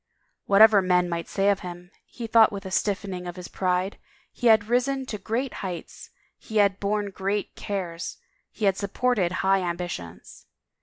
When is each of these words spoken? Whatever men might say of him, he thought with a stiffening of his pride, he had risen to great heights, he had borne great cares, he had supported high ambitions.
Whatever 0.47 0.81
men 0.81 1.07
might 1.07 1.27
say 1.29 1.49
of 1.49 1.59
him, 1.59 1.91
he 2.07 2.25
thought 2.25 2.51
with 2.51 2.65
a 2.65 2.71
stiffening 2.71 3.27
of 3.27 3.35
his 3.35 3.47
pride, 3.47 3.99
he 4.31 4.47
had 4.47 4.65
risen 4.67 5.05
to 5.05 5.19
great 5.19 5.53
heights, 5.61 6.09
he 6.39 6.57
had 6.57 6.79
borne 6.79 7.11
great 7.11 7.55
cares, 7.55 8.17
he 8.49 8.65
had 8.65 8.75
supported 8.77 9.31
high 9.45 9.61
ambitions. 9.61 10.47